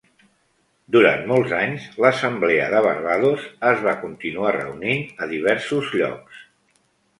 [0.95, 6.45] Durant molts anys, l'Assemblea de Barbados es va continuar reunint a diversos llocs.